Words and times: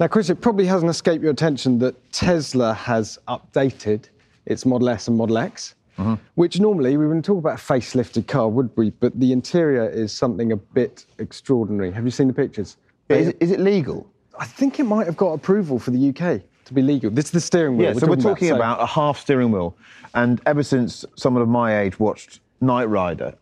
Now, 0.00 0.08
Chris, 0.08 0.30
it 0.30 0.40
probably 0.40 0.64
hasn't 0.64 0.88
escaped 0.88 1.22
your 1.22 1.30
attention 1.30 1.78
that 1.80 2.10
Tesla 2.10 2.72
has 2.72 3.18
updated 3.28 4.04
its 4.46 4.64
Model 4.64 4.88
S 4.88 5.08
and 5.08 5.16
Model 5.16 5.38
X, 5.38 5.74
Mm-hmm. 5.98 6.14
which 6.36 6.58
normally 6.58 6.96
we 6.96 7.06
wouldn't 7.06 7.26
talk 7.26 7.36
about 7.36 7.58
a 7.58 7.62
facelifted 7.62 8.26
car, 8.26 8.48
would 8.48 8.70
we? 8.74 8.88
But 8.88 9.20
the 9.20 9.32
interior 9.32 9.86
is 9.86 10.12
something 10.12 10.52
a 10.52 10.56
bit 10.56 11.04
extraordinary. 11.18 11.90
Have 11.90 12.06
you 12.06 12.10
seen 12.10 12.26
the 12.26 12.32
pictures? 12.32 12.78
Is 13.10 13.28
it, 13.28 13.36
is 13.38 13.50
it 13.50 13.60
legal? 13.60 14.10
I 14.38 14.46
think 14.46 14.80
it 14.80 14.84
might 14.84 15.04
have 15.04 15.18
got 15.18 15.32
approval 15.32 15.78
for 15.78 15.90
the 15.90 16.08
UK 16.08 16.40
to 16.64 16.72
be 16.72 16.80
legal. 16.80 17.10
This 17.10 17.26
is 17.26 17.30
the 17.32 17.40
steering 17.40 17.76
wheel. 17.76 17.92
Yeah, 17.92 17.98
so 17.98 18.06
we're 18.06 18.16
talking 18.16 18.50
about, 18.50 18.80
a 18.80 18.86
half 18.86 19.18
steering 19.18 19.52
wheel. 19.52 19.76
And 20.14 20.40
ever 20.46 20.62
since 20.62 21.04
someone 21.16 21.42
of 21.42 21.50
my 21.50 21.80
age 21.80 22.00
watched 22.00 22.40
Knight 22.62 22.88
Rider, 22.88 23.34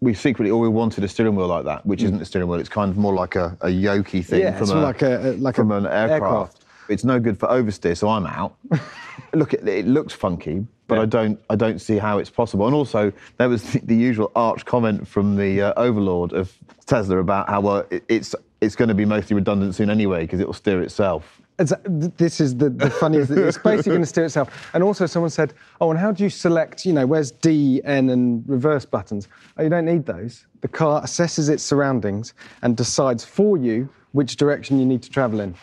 we 0.00 0.14
secretly 0.14 0.50
always 0.50 0.70
wanted 0.70 1.04
a 1.04 1.08
steering 1.08 1.36
wheel 1.36 1.46
like 1.46 1.64
that, 1.64 1.84
which 1.86 2.02
isn't 2.02 2.20
a 2.20 2.24
steering 2.24 2.48
wheel. 2.48 2.60
It's 2.60 2.68
kind 2.68 2.90
of 2.90 2.96
more 2.96 3.14
like 3.14 3.34
a, 3.36 3.56
a 3.62 3.68
yokey 3.68 4.24
thing 4.24 4.40
Yeah, 4.40 4.52
from, 4.52 4.62
it's 4.62 4.70
a, 4.72 4.76
like 4.76 5.02
a- 5.02 5.36
like 5.38 5.54
from 5.56 5.70
an 5.72 5.86
aircraft. 5.86 6.12
aircraft. 6.12 6.62
It's 6.88 7.02
no 7.04 7.18
good 7.18 7.38
for 7.38 7.48
oversteer, 7.48 7.96
so 7.96 8.08
I'm 8.08 8.26
out. 8.26 8.54
Look, 9.34 9.54
it, 9.54 9.66
it 9.66 9.86
looks 9.86 10.12
funky, 10.12 10.66
but 10.86 10.98
I 11.00 11.06
don't, 11.06 11.40
I 11.50 11.56
don't 11.56 11.80
see 11.80 11.98
how 11.98 12.18
it's 12.18 12.30
possible. 12.30 12.66
And 12.66 12.74
also, 12.74 13.12
there 13.38 13.48
was 13.48 13.62
the, 13.72 13.80
the 13.80 13.96
usual 13.96 14.30
arch 14.36 14.64
comment 14.64 15.08
from 15.08 15.36
the 15.36 15.62
uh, 15.62 15.72
overlord 15.76 16.32
of 16.32 16.56
Tesla 16.86 17.18
about 17.18 17.48
how 17.48 17.60
well 17.60 17.86
it, 17.90 18.04
it's, 18.08 18.34
it's 18.60 18.76
going 18.76 18.88
to 18.88 18.94
be 18.94 19.04
mostly 19.04 19.34
redundant 19.34 19.74
soon 19.74 19.90
anyway 19.90 20.20
because 20.22 20.38
it 20.40 20.46
will 20.46 20.54
steer 20.54 20.80
itself. 20.82 21.40
This 21.58 22.40
is 22.40 22.56
the, 22.56 22.68
the 22.68 22.90
funniest. 22.90 23.30
It's 23.46 23.56
basically 23.58 23.90
going 23.92 24.02
to 24.02 24.06
steer 24.06 24.24
itself. 24.26 24.68
And 24.74 24.82
also, 24.82 25.06
someone 25.06 25.30
said, 25.30 25.54
"Oh, 25.80 25.90
and 25.90 25.98
how 25.98 26.12
do 26.12 26.22
you 26.22 26.28
select? 26.30 26.84
You 26.84 26.92
know, 26.92 27.06
where's 27.06 27.30
D, 27.30 27.80
N, 27.84 28.10
and 28.10 28.46
reverse 28.46 28.84
buttons? 28.84 29.28
Oh, 29.56 29.62
you 29.62 29.70
don't 29.70 29.86
need 29.86 30.04
those. 30.04 30.44
The 30.60 30.68
car 30.68 31.02
assesses 31.02 31.48
its 31.48 31.62
surroundings 31.62 32.34
and 32.62 32.76
decides 32.76 33.24
for 33.24 33.56
you 33.56 33.88
which 34.12 34.36
direction 34.36 34.78
you 34.78 34.84
need 34.84 35.02
to 35.02 35.10
travel 35.10 35.40
in. 35.40 35.54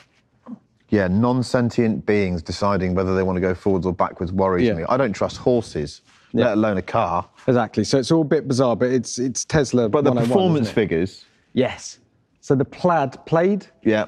Yeah, 0.90 1.08
non-sentient 1.08 2.06
beings 2.06 2.42
deciding 2.44 2.94
whether 2.95 3.16
they 3.16 3.23
want 3.23 3.38
to 3.38 3.42
go 3.42 3.56
forwards 3.56 3.86
or 3.86 3.94
backwards 3.94 4.32
worries 4.32 4.67
Yeah. 4.67 4.73
me. 4.73 4.84
I 4.89 4.98
don't 4.98 5.14
trust 5.14 5.38
horses, 5.38 6.02
Yeah. 6.34 6.45
let 6.45 6.54
alone 6.58 6.78
a 6.78 6.82
car. 6.84 7.28
Exactly. 7.48 7.84
So 7.84 7.98
it's 7.98 8.12
all 8.12 8.22
a 8.22 8.26
bit 8.26 8.48
bizarre, 8.48 8.76
but 8.76 8.89
it's 8.92 9.17
it's 9.20 9.44
Tesla. 9.45 9.89
But 9.89 10.04
the 10.04 10.12
oh 10.12 10.16
performance 10.16 10.67
isn't 10.67 10.72
it? 10.72 10.82
figures, 10.82 11.26
Yes. 11.54 12.00
So 12.42 12.56
the 12.56 12.66
Plaid, 12.66 13.14
played. 13.26 13.66
yeah, 13.84 14.06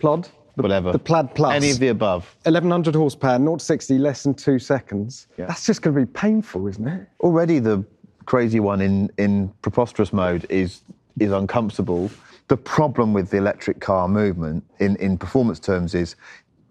Plod, 0.00 0.28
the, 0.56 0.62
whatever. 0.62 0.92
the 0.92 0.98
Plaid 0.98 1.34
Plus. 1.34 1.54
Any 1.54 1.70
of 1.70 1.78
the 1.78 1.88
above. 1.88 2.34
1100 2.44 2.94
horsepower, 2.94 3.38
0 3.38 3.56
to 3.56 3.64
60 3.64 3.98
less 3.98 4.22
than 4.22 4.34
two 4.34 4.58
seconds. 4.58 5.28
Yeah. 5.36 5.46
That's 5.46 5.66
just 5.66 5.82
going 5.82 5.94
to 5.94 6.00
be 6.00 6.06
painful, 6.06 6.66
isn't 6.66 6.86
it? 6.86 7.06
Already 7.20 7.58
the 7.58 7.84
crazy 8.24 8.60
one 8.60 8.80
in, 8.80 9.10
in 9.18 9.48
preposterous 9.62 10.12
mode 10.12 10.46
is 10.50 10.82
is 11.18 11.32
uncomfortable. 11.32 12.10
The 12.48 12.56
problem 12.56 13.12
with 13.12 13.30
the 13.30 13.38
electric 13.38 13.80
car 13.80 14.06
movement 14.06 14.64
in, 14.80 14.96
in 14.96 15.16
performance 15.16 15.58
terms 15.58 15.94
is 15.94 16.14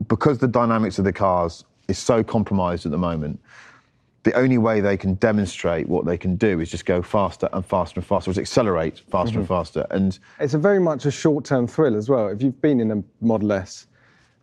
because 0.08 0.38
the 0.38 0.48
dynamics 0.48 1.00
of 1.00 1.06
the 1.06 1.14
cars 1.14 1.66
is 1.88 1.98
so 1.98 2.24
compromised 2.24 2.86
at 2.86 2.92
the 2.92 2.98
moment, 2.98 3.40
the 4.26 4.34
only 4.34 4.58
way 4.58 4.82
they 4.82 4.98
can 4.98 5.14
demonstrate 5.16 5.88
what 5.88 6.04
they 6.04 6.18
can 6.18 6.36
do 6.36 6.60
is 6.60 6.72
just 6.72 6.86
go 6.86 7.02
faster 7.04 7.48
and 7.54 7.64
faster 7.64 8.00
and 8.00 8.08
faster, 8.08 8.32
or 8.32 8.34
accelerate 8.34 9.00
faster 9.12 9.38
and 9.38 9.48
mm-hmm. 9.48 9.54
faster. 9.54 9.86
And 9.92 10.18
It's 10.40 10.56
a 10.56 10.58
very 10.58 10.80
much 10.80 11.06
a 11.06 11.12
short-term 11.12 11.68
thrill 11.68 11.96
as 11.96 12.10
well. 12.10 12.28
If 12.30 12.42
you've 12.42 12.60
been 12.60 12.80
in 12.80 12.92
a 12.92 13.04
Model 13.22 13.52
S, 13.54 13.86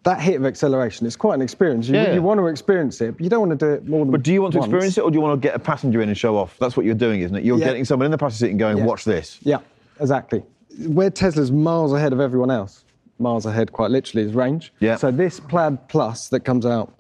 that 0.05 0.21
hit 0.21 0.37
of 0.37 0.47
acceleration, 0.47 1.05
it's 1.05 1.17
quite 1.17 1.35
an 1.35 1.43
experience. 1.43 1.89
You, 1.89 1.97
Yeah. 1.97 2.15
you 2.15 2.23
want 2.23 2.39
to 2.39 2.47
experience 2.47 3.01
it, 3.01 3.17
but 3.17 3.25
you 3.25 3.29
don't 3.29 3.49
want 3.49 3.59
to 3.59 3.67
do 3.67 3.73
it 3.73 3.89
more 3.89 4.05
than 4.05 4.13
But 4.13 4.23
do 4.23 4.33
you 4.33 4.41
want 4.41 4.55
to 4.55 4.61
experience 4.61 4.97
it 4.99 5.01
or 5.03 5.11
do 5.11 5.17
you 5.17 5.21
want 5.21 5.43
to 5.43 5.47
get 5.49 5.57
a 5.57 5.59
passenger 5.59 6.01
in 6.01 6.09
and 6.09 6.17
show 6.17 6.37
off? 6.37 6.57
That's 6.61 6.77
what 6.77 6.87
you're 6.87 6.95
doing, 6.95 7.21
isn't 7.21 7.37
it? 7.37 7.45
You're 7.45 7.59
Yeah. 7.59 7.65
getting 7.65 7.85
someone 7.85 8.07
in 8.07 8.13
the 8.13 8.19
passenger 8.19 8.47
seat 8.47 8.51
and 8.51 8.61
going, 8.61 8.79
Yeah. 8.79 8.85
watch 8.85 9.05
this. 9.05 9.41
Yeah, 9.43 9.59
exactly. 9.99 10.45
Where 10.87 11.11
Tesla's 11.11 11.51
miles 11.51 11.93
ahead 11.93 12.13
of 12.13 12.21
everyone 12.21 12.53
else, 12.53 12.85
miles 13.23 13.47
ahead 13.47 13.73
quite 13.73 13.91
literally, 13.91 14.27
is 14.27 14.35
range. 14.35 14.73
Yeah. 14.81 14.97
So 14.97 15.11
this 15.11 15.41
Plaid 15.41 15.89
Plus 15.89 16.29
that 16.29 16.41
comes 16.41 16.67
out 16.67 16.93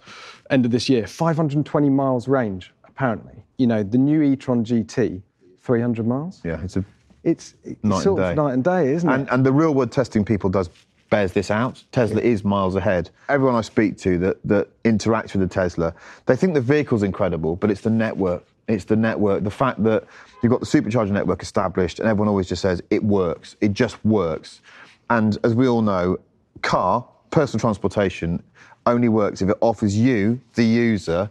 end 0.51 0.65
of 0.65 0.71
this 0.71 0.89
year, 0.89 1.07
520 1.07 1.91
miles 1.91 2.29
range, 2.29 2.73
apparently. 2.85 3.35
You 3.59 3.67
know, 3.67 3.83
the 3.83 3.99
new 3.99 4.23
e-tron 4.23 4.65
GT, 4.65 5.23
300 5.61 6.07
miles. 6.07 6.41
Yeah, 6.45 6.61
it's 6.63 6.77
a. 6.77 6.85
It's, 7.25 7.55
it's 7.63 7.83
Night 7.85 7.95
and 7.95 8.03
sort 8.03 8.19
day. 8.21 8.31
of 8.31 8.37
night 8.37 8.53
and 8.55 8.65
day, 8.65 8.93
isn't 8.95 9.09
And, 9.09 9.29
it? 9.29 9.33
and 9.33 9.47
the 9.47 9.53
real 9.53 9.73
world 9.75 9.93
testing 9.93 10.25
people 10.25 10.51
does 10.51 10.69
bears 11.09 11.31
this 11.33 11.51
out. 11.53 11.85
Tesla 11.93 12.21
is 12.21 12.43
miles 12.43 12.75
ahead. 12.75 13.11
Everyone 13.29 13.55
I 13.55 13.61
speak 13.61 13.97
to 13.99 14.19
that, 14.19 14.39
that 14.45 14.83
interacts 14.83 15.33
with 15.35 15.43
the 15.43 15.47
Tesla, 15.47 15.95
they 16.27 16.35
think 16.35 16.55
the 16.55 16.61
vehicle's 16.61 17.03
incredible, 17.05 17.55
but 17.55 17.71
it's 17.71 17.83
the 17.83 17.91
network. 17.91 18.45
It's 18.67 18.87
the 18.87 18.97
network. 18.97 19.45
The 19.45 19.51
fact 19.51 19.85
that 19.85 20.05
you've 20.43 20.51
got 20.51 20.61
the 20.61 20.67
supercharger 20.67 21.11
network 21.11 21.43
established, 21.43 22.01
and 22.01 22.09
everyone 22.09 22.29
always 22.29 22.49
just 22.49 22.63
says 22.63 22.83
it 22.91 23.05
works. 23.05 23.55
It 23.61 23.73
just 23.73 24.03
works. 24.05 24.61
And 25.13 25.37
as 25.45 25.55
we 25.55 25.69
all 25.69 25.83
know, 25.83 26.19
car, 26.63 27.07
personal 27.31 27.61
transportation, 27.61 28.43
only 28.87 29.11
works 29.11 29.43
if 29.43 29.51
it 29.51 29.59
offers 29.61 29.95
you, 29.95 30.41
the 30.55 30.65
user, 30.65 31.31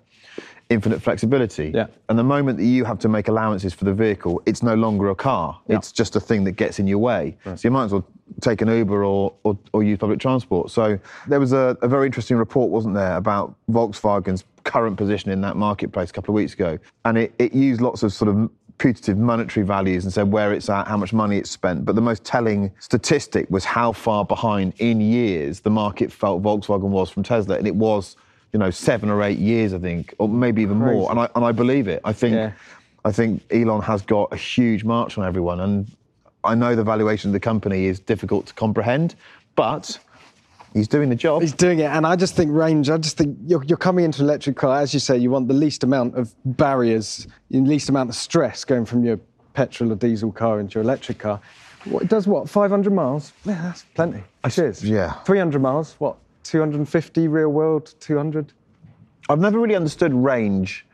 infinite 0.69 1.01
flexibility. 1.01 1.71
Yeah. 1.73 1.87
And 2.07 2.17
the 2.17 2.23
moment 2.23 2.59
that 2.59 2.65
you 2.65 2.85
have 2.85 2.99
to 2.99 3.09
make 3.09 3.27
allowances 3.27 3.73
for 3.73 3.85
the 3.85 3.93
vehicle, 3.93 4.39
it's 4.45 4.61
no 4.61 4.75
longer 4.75 5.09
a 5.09 5.15
car. 5.15 5.59
Yeah. 5.67 5.77
It's 5.77 5.91
just 5.91 6.15
a 6.15 6.19
thing 6.19 6.43
that 6.43 6.53
gets 6.53 6.77
in 6.77 6.85
your 6.87 6.99
way. 6.99 7.35
So 7.43 7.57
you 7.63 7.71
might 7.71 7.85
as 7.85 7.91
well 7.91 8.05
take 8.39 8.61
an 8.61 8.67
Uber 8.69 9.03
or, 9.03 9.33
or, 9.43 9.57
or 9.73 9.83
use 9.83 9.97
public 9.97 10.19
transport. 10.19 10.69
So 10.69 10.99
there 11.27 11.39
was 11.39 11.51
a, 11.51 11.75
a 11.81 11.87
very 11.87 12.05
interesting 12.05 12.37
report, 12.37 12.69
wasn't 12.69 12.93
there, 12.93 13.17
about 13.17 13.55
Volkswagen's 13.69 14.45
current 14.63 14.95
position 14.95 15.31
in 15.31 15.41
that 15.41 15.57
marketplace 15.57 16.11
a 16.11 16.13
couple 16.13 16.33
of 16.33 16.35
weeks 16.35 16.53
ago. 16.53 16.77
And 17.03 17.17
it, 17.17 17.33
it 17.39 17.51
used 17.53 17.81
lots 17.81 18.03
of 18.03 18.13
sort 18.13 18.29
of 18.29 18.49
putative 18.81 19.15
monetary 19.15 19.63
values 19.63 20.05
and 20.05 20.11
said 20.11 20.31
where 20.31 20.51
it's 20.51 20.67
at, 20.67 20.87
how 20.87 20.97
much 20.97 21.13
money 21.13 21.37
it's 21.37 21.51
spent. 21.51 21.85
But 21.85 21.93
the 21.93 22.01
most 22.01 22.23
telling 22.23 22.71
statistic 22.79 23.47
was 23.51 23.63
how 23.63 23.91
far 23.91 24.25
behind 24.25 24.73
in 24.79 24.99
years 24.99 25.59
the 25.59 25.69
market 25.69 26.11
felt 26.11 26.41
Volkswagen 26.41 26.89
was 26.89 27.11
from 27.11 27.21
Tesla. 27.21 27.57
And 27.57 27.67
it 27.67 27.75
was, 27.75 28.15
you 28.53 28.57
know, 28.57 28.71
seven 28.71 29.11
or 29.11 29.21
eight 29.21 29.37
years, 29.37 29.75
I 29.75 29.77
think, 29.77 30.15
or 30.17 30.27
maybe 30.27 30.63
even 30.63 30.77
more. 30.79 31.11
And 31.11 31.19
I, 31.19 31.29
and 31.35 31.45
I 31.45 31.51
believe 31.51 31.87
it. 31.87 32.01
I 32.03 32.11
think, 32.11 32.33
Yeah. 32.33 32.53
I 33.05 33.11
think 33.11 33.43
Elon 33.51 33.83
has 33.83 34.01
got 34.01 34.33
a 34.33 34.35
huge 34.35 34.83
march 34.83 35.15
on 35.15 35.27
everyone. 35.27 35.59
And 35.59 35.85
I 36.43 36.55
know 36.55 36.75
the 36.75 36.83
valuation 36.83 37.29
of 37.29 37.33
the 37.33 37.39
company 37.39 37.85
is 37.85 37.99
difficult 37.99 38.47
to 38.47 38.53
comprehend, 38.55 39.13
but 39.55 39.99
he's 40.73 40.87
doing 40.87 41.09
the 41.09 41.15
job. 41.15 41.41
He's 41.41 41.53
doing 41.53 41.79
it, 41.79 41.85
and 41.85 42.05
I 42.05 42.15
just 42.15 42.35
think 42.35 42.51
range. 42.51 42.89
I 42.89 42.97
just 42.97 43.17
think 43.17 43.37
you're, 43.45 43.63
you're 43.63 43.77
coming 43.77 44.05
into 44.05 44.21
an 44.21 44.29
electric 44.29 44.55
car, 44.55 44.79
as 44.79 44.93
you 44.93 44.99
say, 44.99 45.17
you 45.17 45.29
want 45.29 45.47
the 45.47 45.53
least 45.53 45.83
amount 45.83 46.15
of 46.15 46.33
barriers, 46.45 47.27
the 47.49 47.59
least 47.61 47.89
amount 47.89 48.09
of 48.09 48.15
stress 48.15 48.63
going 48.65 48.85
from 48.85 49.03
your 49.03 49.19
petrol 49.53 49.91
or 49.91 49.95
diesel 49.95 50.31
car 50.31 50.59
into 50.59 50.75
your 50.75 50.83
electric 50.83 51.19
car. 51.19 51.39
What, 51.85 52.03
it 52.03 52.09
does 52.09 52.27
what? 52.27 52.49
500 52.49 52.93
miles? 52.93 53.33
Yeah, 53.43 53.59
that's 53.63 53.83
plenty. 53.95 54.23
Cheers. 54.49 54.83
yeah. 54.83 55.13
300 55.23 55.61
miles? 55.61 55.95
What? 55.99 56.17
250 56.43 57.27
real 57.27 57.49
world? 57.49 57.93
200? 57.99 58.53
I've 59.29 59.39
never 59.39 59.59
really 59.59 59.75
understood 59.75 60.13
range 60.13 60.85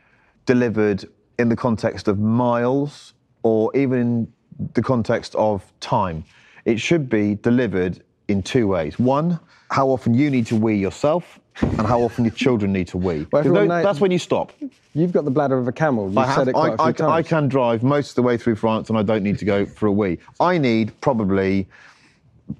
delivered 0.46 1.04
in 1.38 1.48
the 1.48 1.56
context 1.56 2.08
of 2.08 2.18
miles 2.18 3.14
or 3.42 3.74
even 3.76 4.00
in 4.00 4.32
the 4.74 4.82
context 4.82 5.34
of 5.34 5.70
time. 5.80 6.24
It 6.64 6.80
should 6.80 7.08
be 7.08 7.36
delivered 7.36 8.02
in 8.28 8.42
two 8.42 8.68
ways. 8.68 8.98
One, 8.98 9.40
how 9.70 9.88
often 9.88 10.14
you 10.14 10.30
need 10.30 10.46
to 10.46 10.56
wee 10.56 10.76
yourself, 10.76 11.40
and 11.60 11.80
how 11.86 12.00
often 12.02 12.24
your 12.24 12.34
children 12.34 12.72
need 12.72 12.86
to 12.88 12.96
wee. 12.96 13.26
Well, 13.32 13.42
'Cause 13.42 13.46
everyone 13.46 13.62
those- 13.62 13.68
knows- 13.68 13.84
that's 13.84 14.00
when 14.00 14.10
you 14.12 14.18
stop. 14.18 14.52
You've 14.94 15.12
got 15.12 15.24
the 15.24 15.30
bladder 15.30 15.58
of 15.58 15.66
a 15.66 15.72
camel. 15.72 16.08
You've 16.08 16.18
I, 16.18 16.26
have, 16.26 16.34
said 16.36 16.48
it 16.48 16.52
quite 16.52 16.78
I, 16.78 16.90
a 16.90 16.94
few 16.94 17.06
I, 17.06 17.22
can 17.22 17.48
drive 17.48 17.82
most 17.82 18.10
of 18.10 18.14
the 18.16 18.22
way 18.22 18.36
through 18.36 18.54
France 18.56 18.88
and 18.90 18.98
I 18.98 19.02
don't 19.02 19.22
need 19.24 19.38
to 19.40 19.44
go 19.44 19.66
for 19.66 19.86
a 19.86 19.92
wee. 19.92 20.18
I 20.40 20.56
need 20.58 20.92
probably 21.00 21.66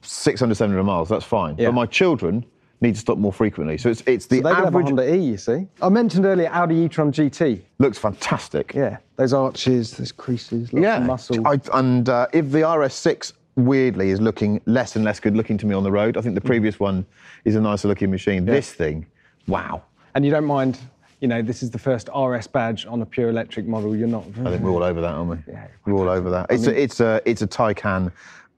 600, 0.03 0.55
700 0.57 0.83
miles. 0.85 1.09
That's 1.09 1.25
fine. 1.25 1.55
Yeah. 1.59 1.67
But 1.69 1.75
my 1.75 1.87
children 1.87 2.45
need 2.81 2.95
to 2.95 3.01
stop 3.01 3.19
more 3.19 3.33
frequently. 3.33 3.79
So 3.79 3.89
it's, 3.89 4.03
it's 4.07 4.27
the 4.27 4.37
So 4.39 4.43
they 4.43 4.49
could 4.51 4.55
have 4.57 4.65
a 4.65 4.67
average. 4.69 4.87
Honda 4.87 5.15
E, 5.15 5.19
you 5.19 5.37
see. 5.37 5.67
I 5.83 5.89
mentioned 5.89 6.25
earlier 6.27 6.49
Audi 6.53 6.77
e-tron 6.77 7.11
GT. 7.13 7.61
Looks 7.79 7.99
fantastic. 7.99 8.73
Yeah, 8.75 8.99
those 9.17 9.33
arches, 9.33 9.93
those 9.93 10.13
creases, 10.13 10.73
lots 10.73 10.87
of 11.01 11.03
muscle. 11.05 11.47
I, 11.47 11.61
and 11.75 12.09
uh, 12.09 12.27
if 12.33 12.51
the 12.51 12.61
RS6 12.61 13.33
weirdly 13.59 14.11
is 14.11 14.21
looking 14.21 14.61
less 14.67 14.97
and 14.97 15.05
less 15.05 15.21
good 15.21 15.37
looking 15.37 15.59
to 15.59 15.67
me 15.67 15.75
on 15.75 15.83
the 15.83 15.93
road, 15.93 16.17
I 16.17 16.21
think 16.21 16.35
the 16.35 16.41
previous 16.41 16.79
one 16.79 17.05
is 17.45 17.57
a 17.57 17.61
nicer 17.61 17.89
looking 17.89 18.11
machine. 18.11 18.45
This 18.45 18.73
thing, 18.73 19.07
wow. 19.47 19.83
And 20.15 20.25
you 20.25 20.31
don't 20.31 20.45
mind, 20.45 20.79
you 21.21 21.29
know, 21.29 21.43
this 21.43 21.63
is 21.63 21.71
the 21.71 21.79
first 21.79 22.09
RS 22.17 22.47
badge 22.47 22.87
on 22.87 23.03
a 23.03 23.07
pure 23.07 23.29
electric 23.29 23.67
model. 23.67 23.95
You're 23.95 24.09
not. 24.09 24.25
I 24.45 24.51
think 24.51 24.63
we're 24.63 24.71
all 24.71 24.83
over 24.83 25.01
that, 25.01 25.13
aren't 25.13 25.31
we? 25.31 25.53
Yeah. 25.53 25.67
We're 25.85 25.95
all 25.95 26.09
over 26.09 26.31
that. 26.31 26.47
It's 26.51 26.67
a 26.67 26.81
it's 26.81 27.01
a 27.01 27.21
it's 27.25 27.43
a 27.43 27.47
Taycan 27.47 28.13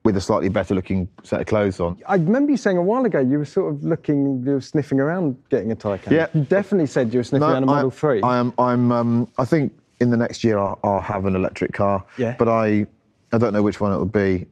with 0.05 0.17
a 0.17 0.21
slightly 0.21 0.49
better 0.49 0.75
looking 0.75 1.09
set 1.23 1.41
of 1.41 1.47
clothes 1.47 1.79
on. 1.79 1.99
I 2.07 2.15
remember 2.15 2.51
you 2.51 2.57
saying 2.57 2.79
a 2.79 2.83
while 2.83 3.05
ago 3.05 3.21
you 3.21 3.39
were 3.39 3.45
sort 3.45 3.75
of 3.75 3.85
looking, 3.85 4.43
you 4.47 4.53
were 4.53 4.61
sniffing 4.61 4.99
around 4.99 5.37
getting 5.51 5.73
a 5.73 5.77
Taycan. 5.77 6.11
Yeah. 6.11 6.27
You 6.33 6.45
definitely 6.45 6.87
said 6.87 7.13
you 7.13 7.21
were 7.21 7.25
sniffing 7.25 7.49
around 7.49 7.65
a 7.65 7.67
Model 7.67 7.91
I, 7.91 7.95
3. 7.95 8.23
I 8.23 8.39
am. 8.39 8.55
I'm. 8.59 8.93
Um, 8.93 9.29
I 9.39 9.45
think 9.45 9.73
in 10.01 10.11
the 10.11 10.17
next 10.17 10.43
year 10.43 10.59
I'll, 10.59 10.79
I'll 10.83 11.01
have 11.01 11.27
an 11.27 11.37
electric 11.37 11.73
car. 11.73 12.05
Yeah. 12.17 12.35
But 12.39 12.49
I, 12.49 12.87
I 13.33 13.39
don't 13.39 13.53
know 13.53 13.63
which 13.63 13.81
one 13.81 13.93
it 13.93 13.99
will 13.99 14.07
be. 14.07 14.47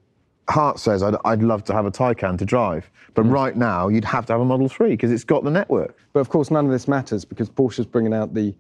Heart 0.49 0.79
says 0.81 1.03
I'd, 1.03 1.15
I'd 1.25 1.43
love 1.43 1.65
to 1.65 1.73
have 1.75 1.85
a 1.87 1.91
Taycan 1.91 2.39
to 2.39 2.45
drive, 2.45 2.91
but 3.15 3.25
Mm. 3.27 3.33
right 3.33 3.57
now 3.57 3.89
you'd 3.89 4.05
have 4.05 4.27
to 4.27 4.33
have 4.33 4.41
a 4.41 4.45
Model 4.45 4.69
3 4.69 4.91
because 4.91 5.11
it's 5.13 5.25
got 5.25 5.45
the 5.45 5.51
network. 5.51 5.97
But 6.13 6.21
of 6.21 6.29
course, 6.31 6.51
none 6.51 6.65
of 6.67 6.71
this 6.73 6.89
matters 6.89 7.25
because 7.25 7.51
Porsche's 7.51 7.85
bringing 7.87 8.15
out 8.15 8.33
the 8.35 8.55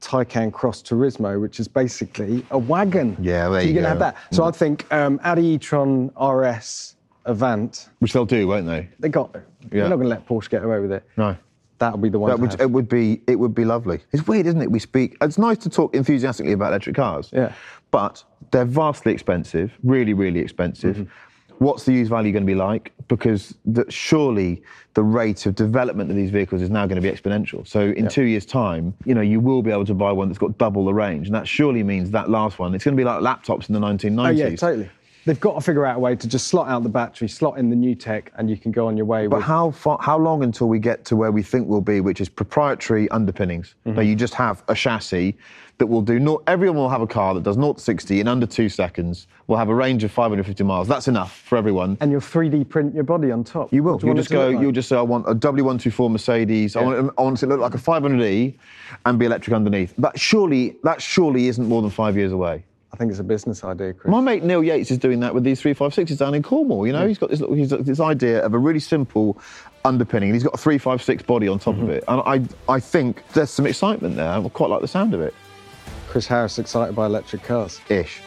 Taycan 0.00 0.52
Cross 0.52 0.82
Turismo, 0.82 1.40
which 1.40 1.58
is 1.58 1.66
basically 1.66 2.44
a 2.50 2.58
wagon. 2.58 3.16
Yeah, 3.20 3.48
there 3.48 3.60
so 3.60 3.66
you 3.66 3.72
you're 3.74 3.82
gonna 3.82 3.94
go. 3.98 4.04
have 4.04 4.14
that. 4.14 4.34
So 4.34 4.44
I 4.44 4.50
think 4.50 4.90
um, 4.92 5.18
Audi 5.24 5.44
e-tron 5.46 6.10
RS 6.20 6.94
Avant. 7.24 7.88
Which 7.98 8.12
they'll 8.12 8.24
do, 8.24 8.46
won't 8.46 8.66
they? 8.66 8.88
They 9.00 9.08
got 9.08 9.32
to. 9.34 9.42
Yeah. 9.62 9.68
They're 9.80 9.88
not 9.90 9.96
going 9.96 10.04
to 10.08 10.10
let 10.10 10.26
Porsche 10.26 10.48
get 10.48 10.62
away 10.62 10.78
with 10.78 10.92
it. 10.92 11.04
No. 11.16 11.36
That'll 11.78 11.98
be 11.98 12.08
the 12.08 12.18
one. 12.18 12.30
That 12.30 12.40
would, 12.40 12.60
it 12.60 12.70
would 12.70 12.88
be 12.88 13.22
it 13.26 13.36
would 13.36 13.54
be 13.54 13.64
lovely. 13.64 14.00
It's 14.12 14.26
weird, 14.26 14.46
isn't 14.46 14.60
it? 14.60 14.70
We 14.70 14.78
speak. 14.78 15.16
It's 15.20 15.38
nice 15.38 15.58
to 15.58 15.70
talk 15.70 15.94
enthusiastically 15.94 16.52
about 16.52 16.68
electric 16.68 16.96
cars. 16.96 17.30
Yeah. 17.32 17.52
But 17.90 18.22
they're 18.50 18.64
vastly 18.64 19.12
expensive, 19.12 19.72
really, 19.82 20.12
really 20.12 20.40
expensive. 20.40 20.96
Mm-hmm. 20.96 21.64
What's 21.64 21.84
the 21.84 21.92
use 21.92 22.08
value 22.08 22.32
going 22.32 22.44
to 22.44 22.46
be 22.46 22.54
like? 22.54 22.92
Because 23.08 23.54
the, 23.64 23.84
surely 23.90 24.62
the 24.94 25.02
rate 25.02 25.44
of 25.46 25.56
development 25.56 26.08
of 26.08 26.14
these 26.14 26.30
vehicles 26.30 26.62
is 26.62 26.70
now 26.70 26.86
going 26.86 27.00
to 27.00 27.02
be 27.02 27.14
exponential. 27.14 27.66
So 27.66 27.80
in 27.80 28.06
two 28.08 28.24
years' 28.24 28.46
time, 28.46 28.94
you 29.04 29.14
know, 29.14 29.22
you 29.22 29.40
will 29.40 29.62
be 29.62 29.72
able 29.72 29.84
to 29.86 29.94
buy 29.94 30.12
one 30.12 30.28
that's 30.28 30.38
got 30.38 30.56
double 30.58 30.84
the 30.84 30.94
range, 30.94 31.26
and 31.26 31.34
that 31.34 31.48
surely 31.48 31.82
means 31.82 32.12
that 32.12 32.30
last 32.30 32.60
one. 32.60 32.74
It's 32.76 32.84
going 32.84 32.96
to 32.96 33.00
be 33.00 33.04
like 33.04 33.20
laptops 33.20 33.68
in 33.68 33.74
the 33.74 33.80
1990s. 33.80 34.26
Oh 34.26 34.30
yeah, 34.30 34.56
totally. 34.56 34.90
They've 35.28 35.38
got 35.38 35.56
to 35.56 35.60
figure 35.60 35.84
out 35.84 35.96
a 35.96 35.98
way 35.98 36.16
to 36.16 36.26
just 36.26 36.48
slot 36.48 36.68
out 36.70 36.82
the 36.84 36.88
battery, 36.88 37.28
slot 37.28 37.58
in 37.58 37.68
the 37.68 37.76
new 37.76 37.94
tech, 37.94 38.32
and 38.38 38.48
you 38.48 38.56
can 38.56 38.72
go 38.72 38.86
on 38.86 38.96
your 38.96 39.04
way. 39.04 39.26
But 39.26 39.36
with, 39.36 39.44
how 39.44 39.72
far, 39.72 39.98
how 40.00 40.16
long 40.16 40.42
until 40.42 40.70
we 40.70 40.78
get 40.78 41.04
to 41.04 41.16
where 41.16 41.30
we 41.30 41.42
think 41.42 41.68
we'll 41.68 41.82
be, 41.82 42.00
which 42.00 42.22
is 42.22 42.30
proprietary 42.30 43.10
underpinnings? 43.10 43.74
Mm-hmm. 43.84 43.98
So 43.98 44.00
you 44.00 44.16
just 44.16 44.32
have 44.32 44.64
a 44.68 44.74
chassis 44.74 45.36
that 45.76 45.86
will 45.86 46.00
do. 46.00 46.18
Not 46.18 46.44
everyone 46.46 46.78
will 46.78 46.88
have 46.88 47.02
a 47.02 47.06
car 47.06 47.34
that 47.34 47.42
does 47.42 47.56
0 47.56 47.74
to 47.74 47.78
60 47.78 48.20
in 48.20 48.26
under 48.26 48.46
two 48.46 48.70
seconds. 48.70 49.26
Will 49.48 49.58
have 49.58 49.68
a 49.68 49.74
range 49.74 50.02
of 50.02 50.10
550 50.10 50.64
miles. 50.64 50.88
That's 50.88 51.08
enough 51.08 51.36
for 51.40 51.58
everyone. 51.58 51.98
and 52.00 52.10
you'll 52.10 52.22
3D 52.22 52.66
print 52.70 52.94
your 52.94 53.04
body 53.04 53.30
on 53.30 53.44
top. 53.44 53.70
You 53.70 53.82
will. 53.82 53.96
You 54.00 54.06
You'll 54.06 54.08
want 54.14 54.18
just 54.20 54.30
go. 54.30 54.48
like? 54.48 54.62
You'll 54.62 54.72
just 54.72 54.88
say, 54.88 54.96
I 54.96 55.02
want 55.02 55.28
a 55.28 55.34
W124 55.34 56.10
Mercedes. 56.10 56.74
I, 56.74 56.80
Yeah. 56.80 56.86
want, 56.86 57.14
I 57.18 57.22
want 57.22 57.36
it 57.36 57.40
to 57.40 57.46
look 57.48 57.60
like 57.60 57.74
a 57.74 57.78
500e 57.78 58.54
and 59.04 59.18
be 59.18 59.26
electric 59.26 59.54
underneath. 59.54 59.92
That 59.98 60.18
surely, 60.18 60.78
that 60.84 61.02
surely 61.02 61.48
isn't 61.48 61.68
more 61.68 61.82
than 61.82 61.90
five 61.90 62.16
years 62.16 62.32
away. 62.32 62.64
I 62.92 62.96
think 62.96 63.10
it's 63.10 63.20
a 63.20 63.24
business 63.24 63.64
idea, 63.64 63.92
Chris. 63.92 64.10
My 64.10 64.20
mate 64.20 64.42
Neil 64.42 64.64
Yates 64.64 64.90
is 64.90 64.98
doing 64.98 65.20
that 65.20 65.34
with 65.34 65.44
these 65.44 65.60
356s 65.62 66.16
down 66.18 66.34
in 66.34 66.42
Cornwall. 66.42 66.86
You 66.86 66.92
know, 66.94 67.06
he's 67.06 67.18
got 67.18 67.28
this, 67.30 67.38
little, 67.40 67.54
he's 67.54 67.70
got 67.70 67.84
this 67.84 68.00
idea 68.00 68.42
of 68.44 68.54
a 68.54 68.58
really 68.58 68.80
simple 68.80 69.38
underpinning, 69.84 70.30
and 70.30 70.34
he's 70.36 70.42
got 70.42 70.54
a 70.54 70.58
356 70.58 71.22
body 71.24 71.48
on 71.48 71.58
top 71.58 71.74
Mm-hmm. 71.74 71.84
of 71.84 71.90
it. 71.90 72.04
And 72.08 72.22
I, 72.68 72.72
I 72.72 72.80
think 72.80 73.22
there's 73.34 73.50
some 73.50 73.66
excitement 73.66 74.16
there. 74.16 74.28
I 74.30 74.48
quite 74.48 74.70
like 74.70 74.80
the 74.80 74.88
sound 74.88 75.12
of 75.14 75.20
it. 75.20 75.34
Chris 76.08 76.26
Harris 76.26 76.58
excited 76.58 76.96
by 76.96 77.04
electric 77.06 77.42
cars. 77.42 77.78
Ish. 77.90 78.20